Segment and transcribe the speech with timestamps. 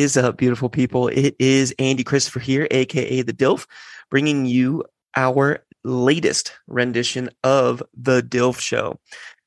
[0.00, 1.08] Is up, beautiful people?
[1.08, 3.66] It is Andy Christopher here, aka the DILF,
[4.10, 4.82] bringing you
[5.14, 8.98] our latest rendition of The DILF Show.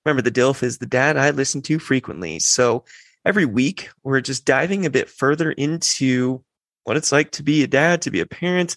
[0.05, 2.37] Remember, The DILF is the dad I listen to frequently.
[2.37, 2.85] So
[3.25, 6.43] every week, we're just diving a bit further into
[6.83, 8.75] what it's like to be a dad, to be a parent,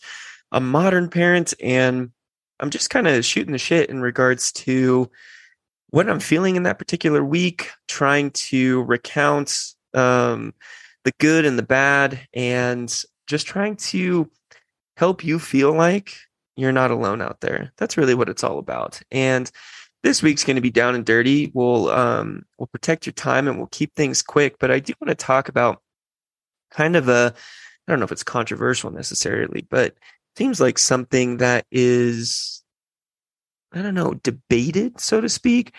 [0.53, 1.53] a modern parent.
[1.63, 2.11] And
[2.59, 5.11] I'm just kind of shooting the shit in regards to
[5.91, 10.55] what I'm feeling in that particular week, trying to recount um,
[11.07, 12.93] the good and the bad, and
[13.29, 14.29] just trying to
[14.97, 16.17] help you feel like
[16.57, 17.73] you're not alone out there.
[17.77, 19.01] That's really what it's all about.
[19.13, 19.51] And
[20.03, 21.53] this week's going to be down and dirty.
[21.55, 24.57] We'll um, we'll protect your time and we'll keep things quick.
[24.59, 25.81] But I do want to talk about
[26.73, 27.33] kind of a
[27.87, 29.95] I don't know if it's controversial necessarily, but
[30.37, 32.65] seems like something that is
[33.73, 35.73] I don't know debated, so to speak.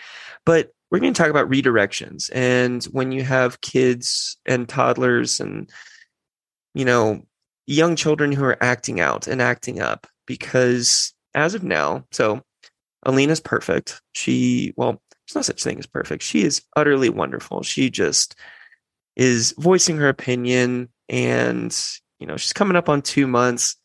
[0.46, 5.70] But we're going to talk about redirections and when you have kids and toddlers and
[6.74, 7.22] you know
[7.66, 12.42] young children who are acting out and acting up because as of now so
[13.06, 14.00] alina's perfect.
[14.12, 16.22] She well there's no such thing as perfect.
[16.22, 17.62] She is utterly wonderful.
[17.62, 18.36] She just
[19.16, 21.76] is voicing her opinion and
[22.20, 23.76] you know she's coming up on two months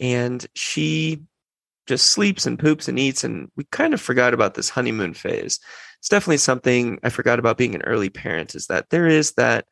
[0.00, 1.22] and she
[1.92, 5.60] just sleeps and poops and eats and we kind of forgot about this honeymoon phase
[6.02, 9.66] it's definitely something I forgot about being an early parent is that there is that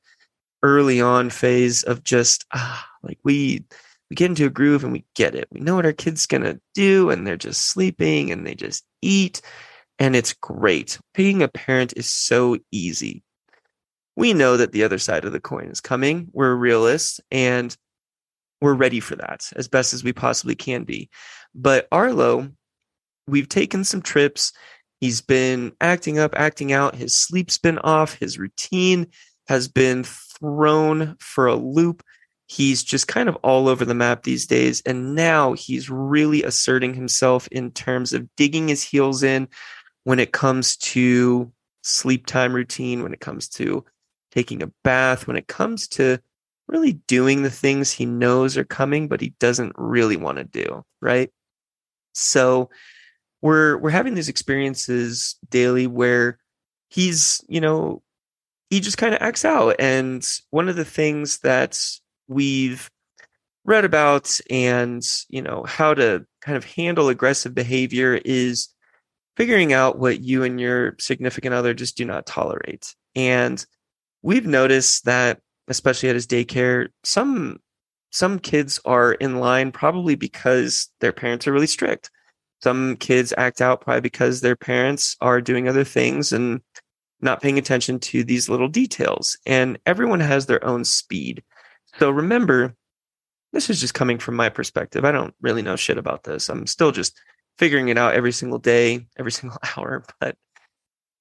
[0.62, 3.64] early on phase of just ah, like we
[4.08, 5.48] we get into a groove and we get it.
[5.50, 9.40] We know what our kids gonna do, and they're just sleeping and they just eat,
[9.98, 11.00] and it's great.
[11.14, 13.24] Being a parent is so easy.
[14.14, 16.28] We know that the other side of the coin is coming.
[16.32, 17.76] We're realists and
[18.60, 21.08] we're ready for that as best as we possibly can be.
[21.54, 22.50] But Arlo,
[23.26, 24.52] we've taken some trips
[25.00, 26.94] He's been acting up, acting out.
[26.94, 28.14] His sleep's been off.
[28.14, 29.06] His routine
[29.48, 32.02] has been thrown for a loop.
[32.48, 34.82] He's just kind of all over the map these days.
[34.84, 39.48] And now he's really asserting himself in terms of digging his heels in
[40.04, 41.50] when it comes to
[41.82, 43.84] sleep time routine, when it comes to
[44.32, 46.18] taking a bath, when it comes to
[46.68, 50.84] really doing the things he knows are coming, but he doesn't really want to do.
[51.00, 51.30] Right.
[52.20, 52.70] So,
[53.42, 56.38] we're we're having these experiences daily where
[56.88, 58.02] he's you know
[58.70, 59.76] he just kind of acts out.
[59.78, 61.78] And one of the things that
[62.28, 62.90] we've
[63.64, 68.68] read about and you know how to kind of handle aggressive behavior is
[69.36, 72.94] figuring out what you and your significant other just do not tolerate.
[73.14, 73.64] And
[74.22, 77.58] we've noticed that especially at his daycare some
[78.10, 82.10] some kids are in line probably because their parents are really strict
[82.62, 86.60] some kids act out probably because their parents are doing other things and
[87.20, 89.38] not paying attention to these little details.
[89.46, 91.42] And everyone has their own speed.
[91.98, 92.74] So remember,
[93.52, 95.04] this is just coming from my perspective.
[95.04, 96.48] I don't really know shit about this.
[96.48, 97.18] I'm still just
[97.58, 100.04] figuring it out every single day, every single hour.
[100.20, 100.36] But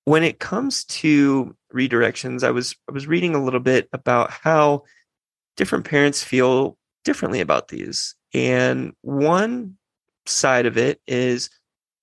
[0.06, 4.84] when it comes to redirections, I was I was reading a little bit about how
[5.56, 8.16] different parents feel differently about these.
[8.34, 9.78] And one
[10.26, 11.50] side of it is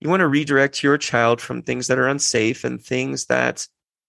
[0.01, 3.67] you want to redirect your child from things that are unsafe and things that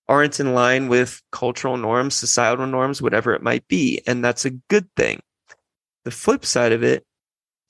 [0.09, 4.01] aren't in line with cultural norms, societal norms, whatever it might be.
[4.07, 5.21] And that's a good thing.
[6.05, 7.05] The flip side of it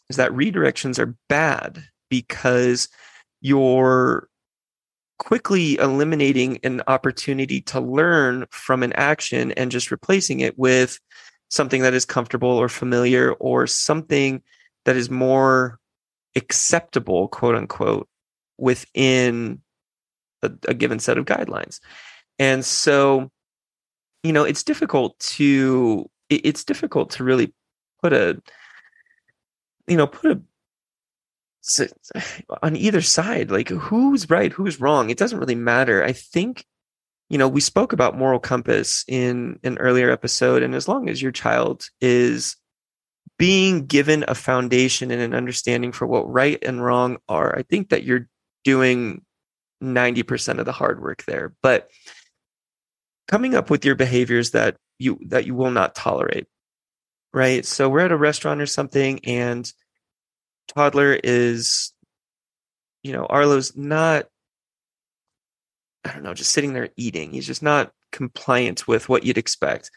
[0.09, 2.88] is that redirections are bad because
[3.41, 4.29] you're
[5.19, 11.00] quickly eliminating an opportunity to learn from an action and just replacing it with
[11.49, 14.41] something that is comfortable or familiar or something
[14.85, 15.79] that is more
[16.35, 18.07] acceptable, quote unquote,
[18.57, 19.61] within
[20.41, 21.79] a, a given set of guidelines.
[22.39, 23.31] And so,
[24.23, 27.53] you know, it's difficult to it's difficult to really
[28.01, 28.41] put a
[29.88, 30.41] you know put a
[32.63, 33.51] on either side.
[33.51, 35.09] Like who's right who's wrong?
[35.09, 36.03] It doesn't really matter.
[36.03, 36.65] I think
[37.29, 41.21] you know we spoke about moral compass in an earlier episode and as long as
[41.21, 42.56] your child is
[43.38, 47.89] being given a foundation and an understanding for what right and wrong are, I think
[47.89, 48.27] that you're
[48.63, 49.24] doing
[49.83, 51.53] 90% of the hard work there.
[51.62, 51.89] But
[53.27, 56.47] coming up with your behaviors that you that you will not tolerate.
[57.33, 57.65] Right?
[57.65, 59.71] So we're at a restaurant or something and
[60.68, 61.94] toddler is
[63.03, 64.25] you know, Arlo's not
[66.07, 67.31] I don't know, just sitting there eating.
[67.31, 69.92] He's just not compliant with what you'd expect.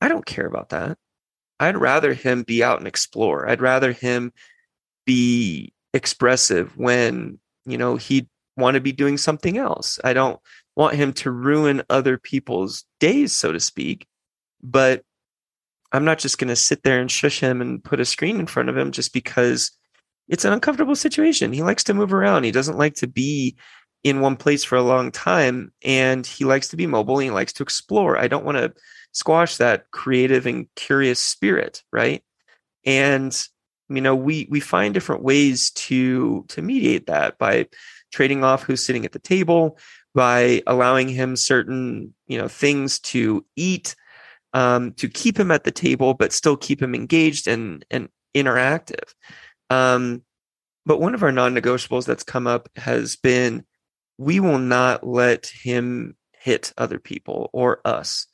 [0.00, 0.98] I don't care about that.
[1.60, 3.48] I'd rather him be out and explore.
[3.48, 4.32] I'd rather him
[5.06, 9.98] be expressive when, you know, he'd want to be doing something else.
[10.04, 10.40] I don't
[10.74, 14.06] want him to ruin other people's days, so to speak.
[14.62, 15.02] But
[15.92, 18.46] I'm not just going to sit there and shush him and put a screen in
[18.46, 19.70] front of him just because
[20.28, 21.52] it's an uncomfortable situation.
[21.52, 22.44] He likes to move around.
[22.44, 23.56] He doesn't like to be
[24.06, 27.18] in one place for a long time and he likes to be mobile.
[27.18, 28.16] And he likes to explore.
[28.16, 28.72] I don't want to
[29.10, 32.22] squash that creative and curious spirit, right?
[32.84, 33.36] And
[33.88, 37.66] you know, we we find different ways to to mediate that by
[38.12, 39.76] trading off who's sitting at the table,
[40.14, 43.96] by allowing him certain, you know, things to eat
[44.52, 49.14] um, to keep him at the table, but still keep him engaged and, and interactive.
[49.68, 50.22] Um,
[50.84, 53.64] but one of our non negotiables that's come up has been
[54.18, 58.26] we will not let him hit other people or us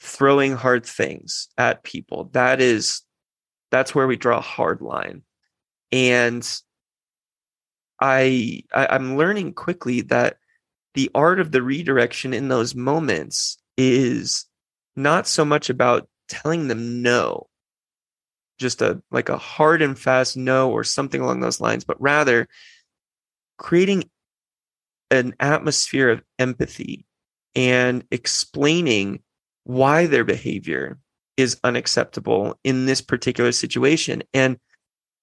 [0.00, 2.30] throwing hard things at people.
[2.32, 3.02] That is,
[3.70, 5.22] that's where we draw a hard line.
[5.90, 6.46] And
[8.00, 10.38] I, I I'm learning quickly that
[10.94, 14.46] the art of the redirection in those moments is
[14.96, 17.48] not so much about telling them no,
[18.58, 22.48] just a like a hard and fast no or something along those lines, but rather
[23.56, 24.10] creating
[25.12, 27.04] an atmosphere of empathy
[27.54, 29.20] and explaining
[29.64, 30.98] why their behavior
[31.36, 34.22] is unacceptable in this particular situation.
[34.34, 34.58] And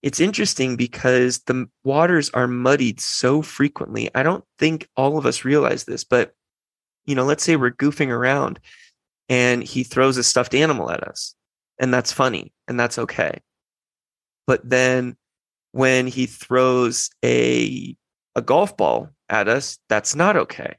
[0.02, 4.10] it's interesting because the waters are muddied so frequently.
[4.16, 6.34] I don't think all of us realize this, but
[7.06, 8.60] you know, let's say we're goofing around
[9.28, 11.36] and he throws a stuffed animal at us.
[11.80, 13.42] And that's funny and that's okay.
[14.46, 15.18] But then
[15.72, 17.96] when he throws a
[18.36, 20.76] a golf ball at us, that's not okay.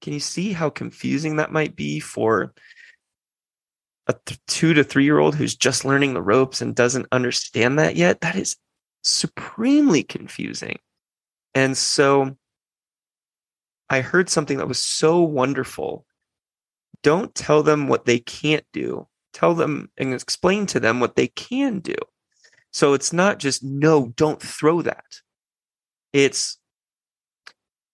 [0.00, 2.52] Can you see how confusing that might be for
[4.08, 7.78] a th- 2 to 3 year old who's just learning the ropes and doesn't understand
[7.78, 8.20] that yet?
[8.20, 8.56] That is
[9.02, 10.78] supremely confusing.
[11.54, 12.36] And so
[13.88, 16.06] I heard something that was so wonderful
[17.02, 19.08] don't tell them what they can't do.
[19.32, 21.96] Tell them and explain to them what they can do.
[22.72, 25.21] So it's not just, no, don't throw that.
[26.12, 26.58] It's,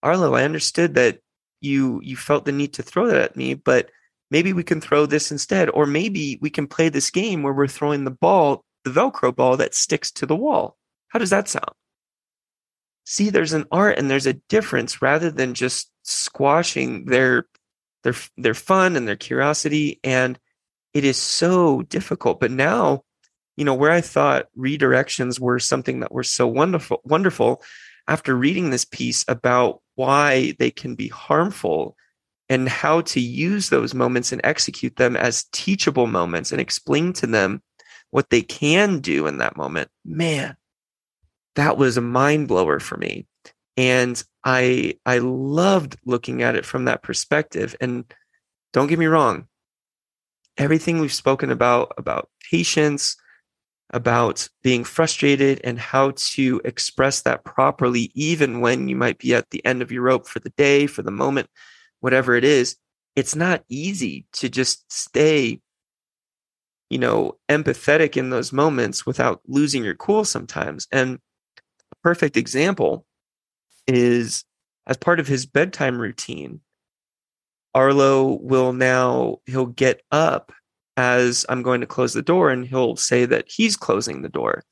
[0.03, 1.21] Arlo, I understood that
[1.61, 3.91] you you felt the need to throw that at me, but
[4.31, 5.71] maybe we can throw this instead.
[5.71, 9.57] Or maybe we can play this game where we're throwing the ball, the Velcro ball
[9.57, 10.77] that sticks to the wall.
[11.09, 11.73] How does that sound?
[13.05, 17.47] See, there's an art and there's a difference rather than just squashing their
[18.05, 20.39] their their fun and their curiosity and
[20.95, 23.03] it is so difficult but now
[23.57, 27.63] you know where i thought redirections were something that were so wonderful wonderful
[28.09, 31.97] after reading this piece about why they can be harmful
[32.49, 37.27] and how to use those moments and execute them as teachable moments and explain to
[37.27, 37.63] them
[38.11, 40.57] what they can do in that moment man
[41.59, 43.27] that was a mind blower for me.
[43.77, 47.75] And i i loved looking at it from that perspective.
[47.81, 48.05] And
[48.73, 49.49] don't get me wrong
[50.57, 53.17] everything we've spoken about about patience
[53.91, 59.49] about being frustrated and how to express that properly even when you might be at
[59.51, 61.49] the end of your rope for the day for the moment
[62.01, 62.77] whatever it is
[63.17, 65.61] it's not easy to just stay
[66.91, 70.87] you know empathetic in those moments without losing your cool sometimes.
[70.93, 71.19] And
[71.93, 73.05] a perfect example
[73.87, 74.45] is
[74.87, 76.61] as part of his bedtime routine,
[77.75, 80.53] Arlo will now, he'll get up
[80.99, 84.65] as I'm going to close the door and he'll say that he's closing the door.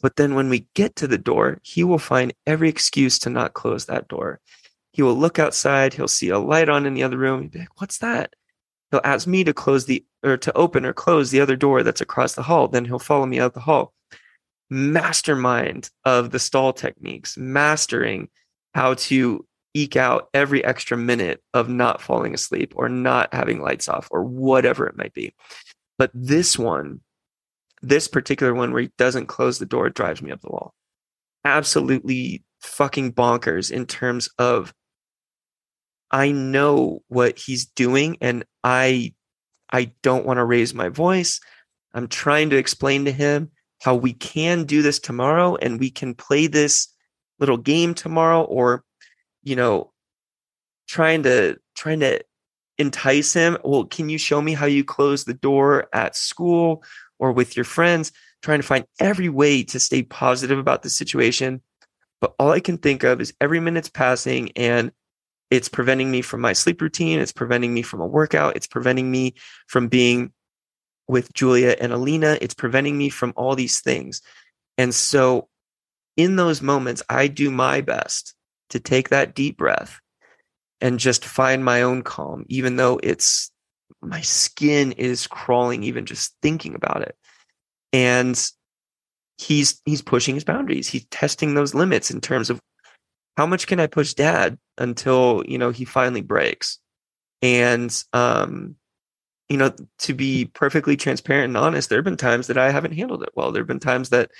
[0.00, 3.52] But then when we get to the door, he will find every excuse to not
[3.52, 4.40] close that door.
[4.92, 7.42] He will look outside, he'll see a light on in the other room.
[7.42, 8.32] He'll be like, What's that?
[8.90, 12.00] He'll ask me to close the or to open or close the other door that's
[12.00, 12.66] across the hall.
[12.66, 13.92] Then he'll follow me out the hall.
[14.70, 18.28] Mastermind of the stall techniques, mastering
[18.72, 23.88] how to eke out every extra minute of not falling asleep or not having lights
[23.88, 25.34] off or whatever it might be.
[25.98, 27.00] But this one,
[27.82, 30.74] this particular one where he doesn't close the door drives me up the wall.
[31.44, 34.72] Absolutely fucking bonkers in terms of
[36.10, 39.14] I know what he's doing and I
[39.70, 41.40] I don't want to raise my voice.
[41.92, 43.50] I'm trying to explain to him
[43.82, 46.88] how we can do this tomorrow and we can play this
[47.38, 48.84] little game tomorrow or
[49.42, 49.92] you know
[50.88, 52.22] trying to trying to
[52.78, 53.58] entice him?
[53.64, 56.82] Well can you show me how you close the door at school
[57.18, 58.12] or with your friends?
[58.42, 61.62] Trying to find every way to stay positive about the situation.
[62.20, 64.92] But all i can think of is every minute's passing and
[65.50, 67.20] it's preventing me from my sleep routine.
[67.20, 68.56] It's preventing me from a workout.
[68.56, 69.34] It's preventing me
[69.68, 70.32] from being
[71.06, 72.38] with julia and alina.
[72.40, 74.22] It's preventing me from all these things.
[74.78, 75.48] And so
[76.16, 78.34] in those moments, I do my best
[78.70, 80.00] to take that deep breath
[80.84, 83.50] and just find my own calm, even though it's
[84.02, 87.16] my skin is crawling even just thinking about it.
[87.90, 88.38] And
[89.38, 90.86] he's he's pushing his boundaries.
[90.86, 92.60] He's testing those limits in terms of
[93.38, 96.78] how much can I push dad until, you know, he finally breaks.
[97.40, 98.76] And um
[99.48, 102.92] you know, to be perfectly transparent and honest, there have been times that I haven't
[102.92, 103.52] handled it well.
[103.52, 104.30] There have been times that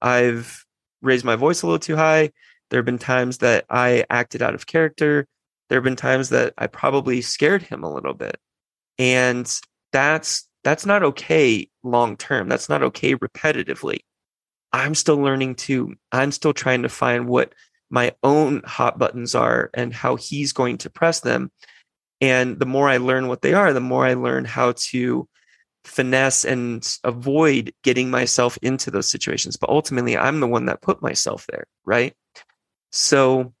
[0.00, 0.64] I've
[1.02, 2.30] raised my voice a little too high.
[2.70, 5.26] There have been times that I acted out of character.
[5.68, 8.38] There have been times that I probably scared him a little bit.
[8.98, 9.50] And
[9.92, 12.48] that's that's not okay long term.
[12.48, 14.00] That's not okay repetitively.
[14.72, 15.94] I'm still learning too.
[16.12, 17.54] I'm still trying to find what
[17.90, 21.50] my own hot buttons are and how he's going to press them.
[22.20, 25.28] And the more I learn what they are, the more I learn how to
[25.84, 29.56] finesse and avoid getting myself into those situations.
[29.56, 32.14] But ultimately, I'm the one that put myself there, right?
[32.90, 33.54] So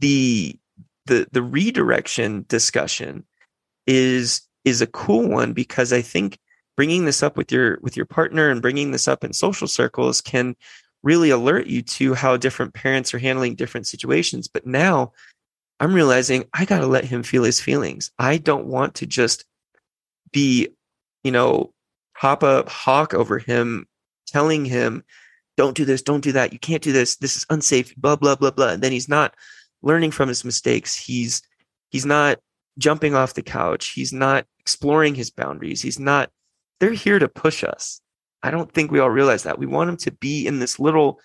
[0.00, 0.58] the
[1.12, 3.24] the the redirection discussion
[3.86, 6.38] is is a cool one because I think
[6.76, 10.22] bringing this up with your with your partner and bringing this up in social circles
[10.22, 10.56] can
[11.02, 14.48] really alert you to how different parents are handling different situations.
[14.48, 15.12] But now
[15.80, 18.10] I'm realizing I got to let him feel his feelings.
[18.18, 19.44] I don't want to just
[20.32, 20.68] be,
[21.24, 21.74] you know,
[22.14, 23.86] hop up hawk over him,
[24.26, 25.02] telling him,
[25.56, 28.36] don't do this, don't do that, you can't do this, this is unsafe, blah, blah,
[28.36, 28.70] blah, blah.
[28.70, 29.34] And then he's not
[29.82, 30.96] learning from his mistakes.
[30.96, 31.42] He's
[31.90, 32.38] he's not
[32.78, 33.88] jumping off the couch.
[33.88, 35.82] He's not exploring his boundaries.
[35.82, 36.30] He's not,
[36.80, 38.00] they're here to push us.
[38.42, 39.58] I don't think we all realize that.
[39.58, 41.20] We want them to be in this little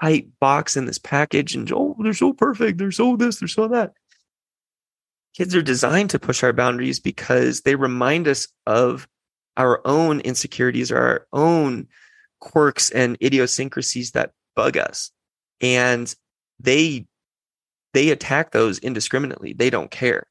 [0.00, 2.78] tight box in this package and, oh, they're so perfect.
[2.78, 3.92] They're so this, they're so that.
[5.36, 9.08] Kids are designed to push our boundaries because they remind us of
[9.56, 11.88] our own insecurities or our own
[12.40, 15.10] quirks and idiosyncrasies that bug us.
[15.60, 16.12] And
[16.60, 17.06] they
[17.94, 19.54] they attack those indiscriminately.
[19.54, 20.26] They don't care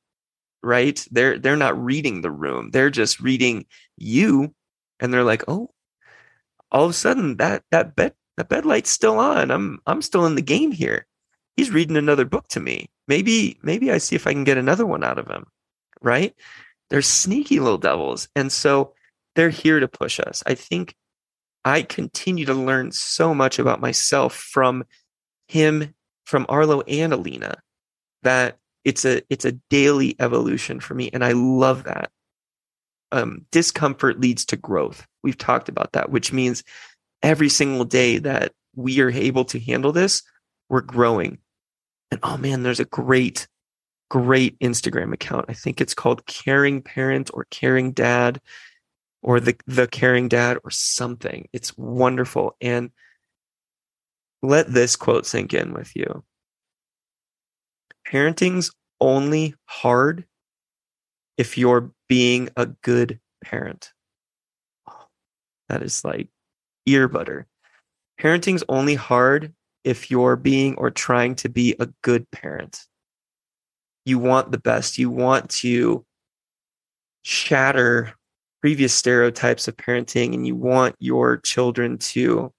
[0.64, 1.06] right?
[1.12, 2.72] They're they're not reading the room.
[2.72, 3.66] They're just reading
[3.98, 4.56] you
[5.00, 5.72] and they're like, "Oh,
[6.72, 9.52] all of a sudden that that bed that bed light's still on.
[9.52, 11.06] I'm I'm still in the game here.
[11.58, 12.90] He's reading another book to me.
[13.08, 15.46] Maybe maybe I see if I can get another one out of him."
[16.02, 16.34] Right?
[16.90, 18.28] They're sneaky little devils.
[18.36, 18.94] And so
[19.36, 20.44] they're here to push us.
[20.46, 20.96] I think
[21.66, 24.84] I continue to learn so much about myself from
[25.48, 25.94] him,
[26.26, 27.58] from Arlo and Alina,
[28.24, 32.10] that it's a it's a daily evolution for me and i love that.
[33.12, 35.06] Um, discomfort leads to growth.
[35.22, 36.64] We've talked about that which means
[37.22, 40.24] every single day that we are able to handle this
[40.70, 41.38] we're growing.
[42.12, 43.48] And oh man there's a great
[44.10, 45.46] great instagram account.
[45.50, 48.42] I think it's called caring parent or caring dad
[49.22, 51.48] or the the caring dad or something.
[51.54, 52.56] It's wonderful.
[52.60, 52.92] And
[54.44, 56.24] let this quote sink in with you
[58.14, 58.72] parenting's
[59.02, 60.26] only hard
[61.38, 63.92] if you're being a good parent.
[65.70, 66.30] That is like
[66.86, 67.48] ear butter.
[68.22, 72.82] Parenting's only hard if you're being or trying to be a good parent.
[74.06, 74.98] You want the best.
[74.98, 76.06] You want to
[77.24, 78.14] shatter
[78.62, 82.54] previous stereotypes of parenting and you want your children to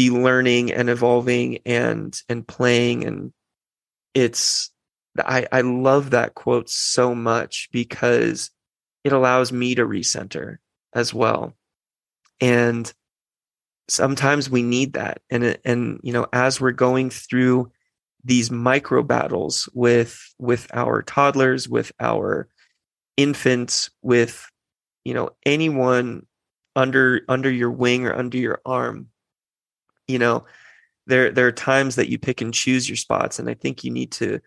[0.00, 3.34] be learning and evolving and and playing and
[4.14, 4.70] it's
[5.18, 8.50] I, I love that quote so much because
[9.04, 10.56] it allows me to recenter
[10.94, 11.52] as well.
[12.40, 12.90] And
[13.88, 15.20] sometimes we need that.
[15.28, 17.70] And, and, you know, as we're going through
[18.24, 22.48] these micro battles with, with our toddlers, with our
[23.18, 24.48] infants, with,
[25.04, 26.24] you know, anyone
[26.74, 29.08] under, under your wing or under your arm,
[30.10, 30.44] you know,
[31.06, 33.38] there, there are times that you pick and choose your spots.
[33.38, 34.40] And I think you need to,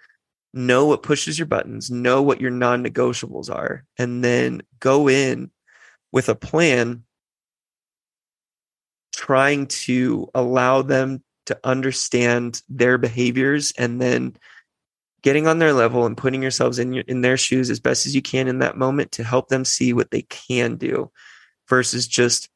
[0.53, 5.49] know what pushes your buttons, know what your non negotiables are, and then go in
[6.11, 7.03] with a plan
[9.13, 14.35] trying to allow them to understand their behaviors and then
[15.21, 18.15] getting on their level and putting yourselves in your, in their shoes as best as
[18.15, 21.09] you can in that moment to help them see what they can do
[21.69, 22.49] versus just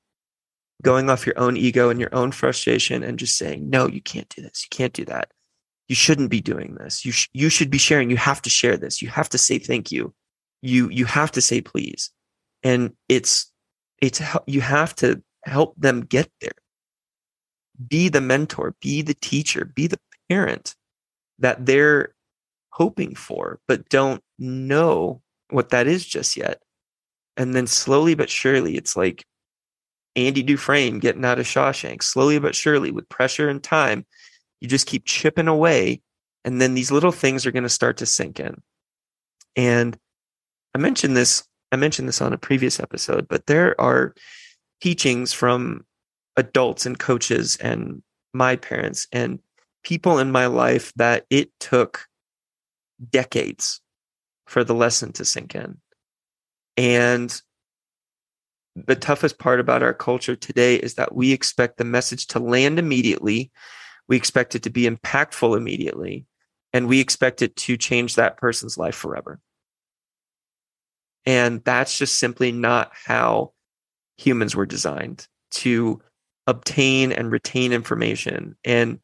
[0.84, 4.29] going off your own ego and your own frustration and just saying no you can't
[4.29, 5.31] do this you can't do that
[5.88, 7.05] you shouldn't be doing this.
[7.05, 8.10] You sh- you should be sharing.
[8.10, 9.01] You have to share this.
[9.01, 10.13] You have to say thank you.
[10.62, 12.12] You you have to say please.
[12.63, 13.51] And it's
[14.01, 16.51] it's you have to help them get there.
[17.88, 20.75] Be the mentor, be the teacher, be the parent
[21.39, 22.13] that they're
[22.72, 26.62] hoping for but don't know what that is just yet.
[27.38, 29.25] And then slowly but surely it's like
[30.17, 34.05] Andy Dufresne getting out of Shawshank, slowly but surely with pressure and time
[34.59, 36.01] you just keep chipping away,
[36.43, 38.62] and then these little things are going to start to sink in.
[39.55, 39.97] And
[40.74, 44.15] I mentioned this I mentioned this on a previous episode, but there are
[44.81, 45.86] teachings from
[46.38, 48.01] adults and coaches and
[48.33, 49.39] my parents and
[49.83, 52.07] people in my life that it took
[53.09, 53.81] decades
[54.45, 55.77] for the lesson to sink in.
[56.77, 57.41] And
[58.86, 62.77] the toughest part about our culture today is that we expect the message to land
[62.77, 63.51] immediately.
[64.07, 66.25] We expect it to be impactful immediately.
[66.74, 69.39] And we expect it to change that person's life forever.
[71.25, 73.53] And that's just simply not how
[74.17, 76.01] humans were designed to
[76.46, 78.55] obtain and retain information.
[78.63, 79.00] And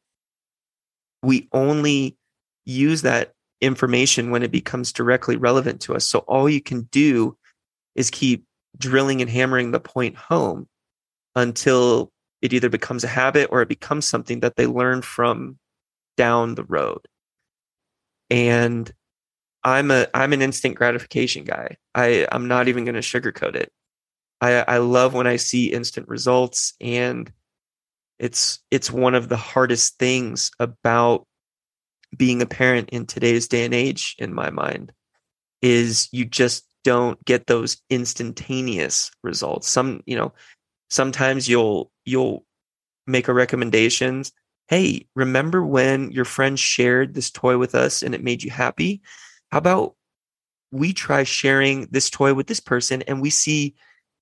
[1.22, 2.18] we only
[2.66, 6.06] use that information when it becomes directly relevant to us.
[6.06, 7.38] So all you can do
[7.96, 8.46] is keep
[8.78, 10.68] drilling and hammering the point home
[11.36, 12.12] until
[12.42, 15.58] it either becomes a habit or it becomes something that they learn from
[16.18, 17.08] down the road.
[18.30, 18.92] And
[19.64, 21.78] I'm a I'm an instant gratification guy.
[21.96, 23.72] I I'm not even going to sugarcoat it.
[24.42, 27.32] I I love when I see instant results and
[28.20, 31.26] it's it's one of the hardest things about
[32.16, 34.92] being a parent in today's day and age in my mind
[35.62, 39.70] is you just don't get those instantaneous results.
[39.70, 40.34] Some, you know,
[40.90, 42.46] sometimes you'll you'll
[43.08, 44.32] make a recommendations.
[44.68, 49.02] Hey, remember when your friend shared this toy with us and it made you happy?
[49.52, 49.96] How about
[50.72, 53.76] we try sharing this toy with this person and we see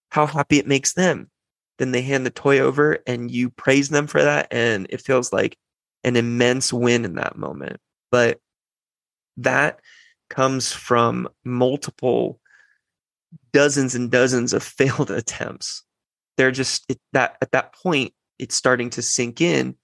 [0.10, 1.30] how happy it makes them?
[1.77, 4.48] Then they hand the toy over and you praise them for that.
[4.51, 5.58] And it feels like
[6.03, 7.80] an immense win in that moment.
[8.12, 8.39] But
[9.38, 9.80] that
[10.30, 12.40] comes from multiple
[13.54, 15.84] dozens and dozens of failed attempts.
[16.38, 19.76] They're just it, that at that point, it's starting to sink in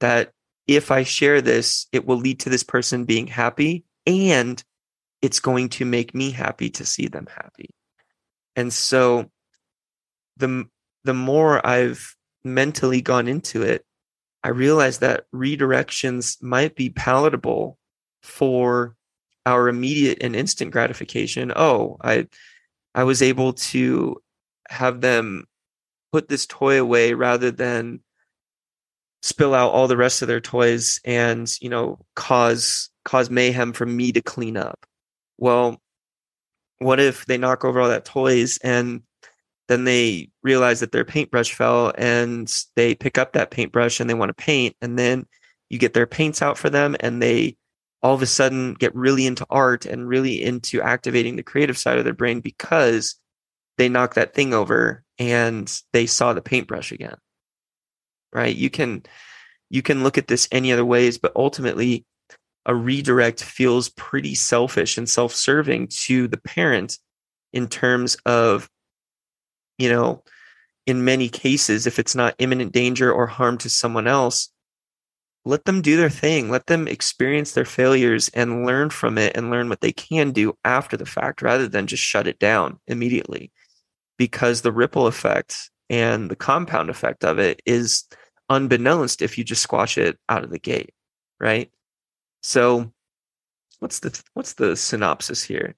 [0.00, 0.32] that
[0.66, 4.62] if I share this, it will lead to this person being happy and
[5.20, 7.70] it's going to make me happy to see them happy.
[8.56, 9.30] And so
[10.36, 10.66] the
[11.04, 12.14] the more I've
[12.44, 13.84] mentally gone into it,
[14.42, 17.78] I realized that redirections might be palatable
[18.22, 18.96] for
[19.46, 21.52] our immediate and instant gratification.
[21.54, 22.26] Oh, I
[22.94, 24.20] I was able to
[24.68, 25.44] have them
[26.12, 28.00] put this toy away rather than
[29.22, 33.86] spill out all the rest of their toys and you know cause cause mayhem for
[33.86, 34.86] me to clean up.
[35.38, 35.80] Well
[36.78, 39.02] what if they knock over all that toys and
[39.68, 44.14] then they realize that their paintbrush fell and they pick up that paintbrush and they
[44.14, 45.26] want to paint and then
[45.70, 47.56] you get their paints out for them and they
[48.04, 51.98] all of a sudden get really into art and really into activating the creative side
[51.98, 53.16] of their brain because
[53.78, 57.16] they knocked that thing over and they saw the paintbrush again
[58.34, 58.54] right?
[58.54, 59.04] You can
[59.70, 62.04] you can look at this any other ways but ultimately
[62.66, 66.98] a redirect feels pretty selfish and self-serving to the parent
[67.52, 68.68] in terms of
[69.78, 70.22] you know
[70.86, 74.50] in many cases if it's not imminent danger or harm to someone else
[75.44, 76.50] let them do their thing.
[76.50, 80.56] Let them experience their failures and learn from it and learn what they can do
[80.64, 83.52] after the fact rather than just shut it down immediately.
[84.16, 88.04] Because the ripple effect and the compound effect of it is
[88.48, 90.94] unbeknownst if you just squash it out of the gate,
[91.38, 91.70] right?
[92.42, 92.92] So
[93.80, 95.74] what's the what's the synopsis here?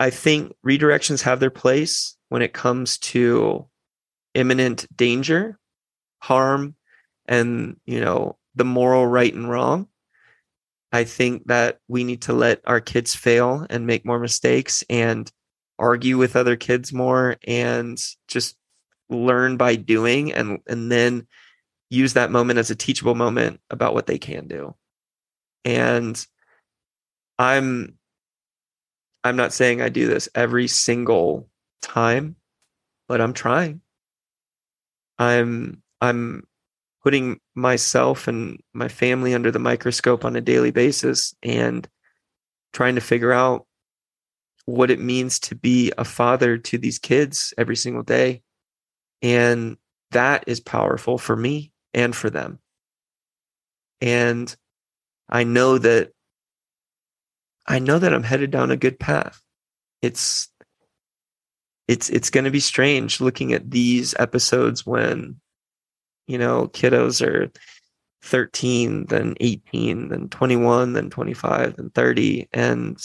[0.00, 3.66] I think redirections have their place when it comes to
[4.34, 5.58] imminent danger,
[6.20, 6.74] harm,
[7.30, 9.86] and you know the moral right and wrong
[10.92, 15.32] i think that we need to let our kids fail and make more mistakes and
[15.78, 18.56] argue with other kids more and just
[19.08, 21.26] learn by doing and and then
[21.88, 24.74] use that moment as a teachable moment about what they can do.
[25.64, 26.24] And
[27.38, 27.98] i'm
[29.24, 31.48] i'm not saying i do this every single
[31.82, 32.36] time
[33.08, 33.80] but i'm trying.
[35.18, 36.46] I'm i'm
[37.02, 41.88] putting myself and my family under the microscope on a daily basis and
[42.72, 43.66] trying to figure out
[44.66, 48.42] what it means to be a father to these kids every single day.
[49.22, 49.76] And
[50.10, 52.58] that is powerful for me and for them.
[54.00, 54.54] And
[55.28, 56.12] I know that
[57.66, 59.40] I know that I'm headed down a good path.
[60.02, 60.48] It's
[61.86, 65.39] it's it's going to be strange looking at these episodes when
[66.30, 67.50] you know, kiddos are
[68.22, 72.98] 13, then 18, then 21, then 25, then 30, and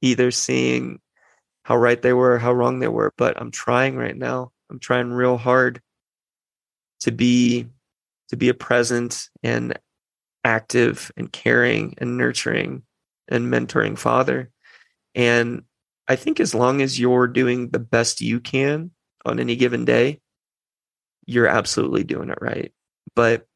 [0.00, 0.98] either seeing
[1.64, 3.12] how right they were, how wrong they were.
[3.18, 4.52] But I'm trying right now.
[4.70, 5.82] I'm trying real hard
[7.00, 7.66] to be
[8.30, 9.78] to be a present and
[10.44, 12.82] active and caring and nurturing
[13.28, 14.50] and mentoring father.
[15.14, 15.62] And
[16.08, 18.90] I think as long as you're doing the best you can
[19.24, 20.20] on any given day,
[21.28, 22.72] you're absolutely doing it right.
[23.14, 23.46] But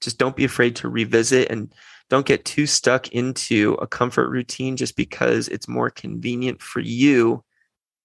[0.00, 1.72] just don't be afraid to revisit and
[2.08, 7.44] don't get too stuck into a comfort routine just because it's more convenient for you.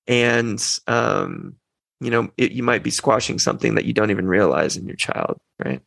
[0.07, 1.55] And um,
[1.99, 4.95] you know it, you might be squashing something that you don't even realize in your
[4.95, 5.81] child right?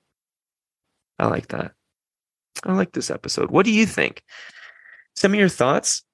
[1.19, 1.73] I like that.
[2.65, 3.51] I like this episode.
[3.51, 4.23] What do you think?
[5.17, 6.05] Send me your thoughts.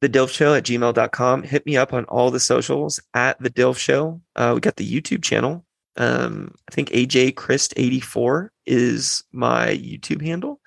[0.00, 3.78] The dilf show at gmail.com hit me up on all the socials at the dilf
[3.78, 5.64] show uh, we got the youtube channel
[5.96, 10.60] um, i think aj christ 84 is my youtube handle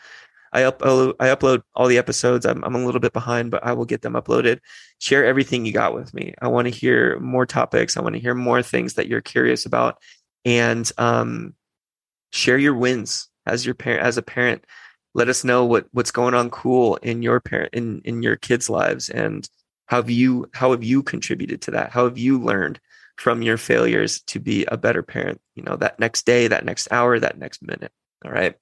[0.55, 2.45] I upload I upload all the episodes.
[2.45, 4.59] I'm I'm a little bit behind, but I will get them uploaded.
[4.99, 6.33] Share everything you got with me.
[6.41, 7.97] I want to hear more topics.
[7.97, 10.01] I want to hear more things that you're curious about,
[10.45, 11.55] and um,
[12.31, 14.63] share your wins as your parent as a parent.
[15.13, 18.69] Let us know what what's going on cool in your parent in in your kids'
[18.69, 19.45] lives, and
[19.87, 21.91] how have you how have you contributed to that?
[21.91, 22.79] How have you learned
[23.17, 25.41] from your failures to be a better parent?
[25.55, 27.91] You know that next day, that next hour, that next minute.
[28.23, 28.55] All right.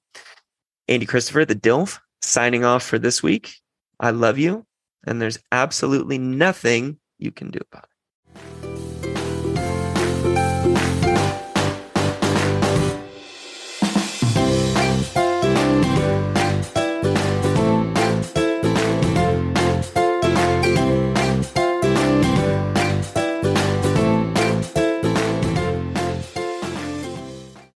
[0.88, 3.54] Andy Christopher, the DILF, signing off for this week.
[4.00, 4.66] I love you,
[5.06, 7.93] and there's absolutely nothing you can do about it.